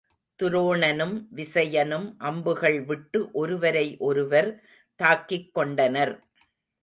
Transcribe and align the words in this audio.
துரோணனும் 0.39 1.13
விசயனும் 1.35 2.07
அம்புகள் 2.19 2.79
விட்டு 2.81 3.19
ஒருவரை 3.33 3.85
ஒருவர் 3.99 4.49
தாக்கிக் 4.99 5.53
கொண்டனர். 5.53 6.13